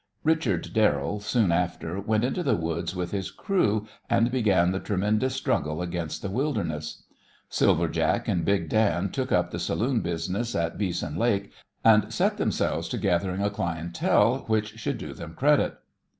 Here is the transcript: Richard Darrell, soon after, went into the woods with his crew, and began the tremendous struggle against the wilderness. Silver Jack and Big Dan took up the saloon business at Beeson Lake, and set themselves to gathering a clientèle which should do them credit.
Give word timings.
Richard 0.23 0.69
Darrell, 0.73 1.19
soon 1.19 1.51
after, 1.51 1.99
went 1.99 2.23
into 2.23 2.41
the 2.41 2.55
woods 2.55 2.95
with 2.95 3.11
his 3.11 3.29
crew, 3.29 3.85
and 4.09 4.31
began 4.31 4.71
the 4.71 4.79
tremendous 4.79 5.35
struggle 5.35 5.79
against 5.79 6.23
the 6.23 6.29
wilderness. 6.31 7.03
Silver 7.49 7.87
Jack 7.87 8.27
and 8.27 8.43
Big 8.43 8.67
Dan 8.67 9.11
took 9.11 9.31
up 9.31 9.51
the 9.51 9.59
saloon 9.59 9.99
business 10.01 10.55
at 10.55 10.75
Beeson 10.79 11.17
Lake, 11.17 11.51
and 11.83 12.11
set 12.11 12.37
themselves 12.37 12.87
to 12.89 12.97
gathering 12.97 13.41
a 13.43 13.51
clientèle 13.51 14.49
which 14.49 14.79
should 14.79 14.97
do 14.97 15.13
them 15.13 15.35
credit. 15.35 15.77